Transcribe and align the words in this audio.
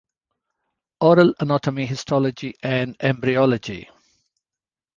Oral 1.01 1.35
Anatomy 1.39 1.85
Histology 1.85 2.55
and 2.63 2.95
Embryology. 3.01 3.87